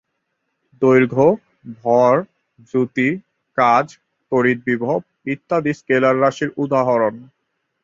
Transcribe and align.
দৈর্ঘ্য, 0.81 1.25
ভর, 1.77 2.13
দ্রুতি, 2.67 3.09
কাজ, 3.57 3.85
তড়িৎ 4.31 4.59
বিভব 4.67 4.99
ইত্যাদি 5.25 5.71
স্কেলার 5.79 6.15
রাশির 6.21 6.49
উদাহরণ। 6.57 7.15